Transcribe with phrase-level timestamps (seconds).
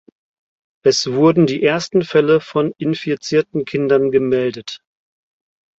[0.83, 4.81] Es wurden die ersten Fälle von infizierten Kindern gemeldet.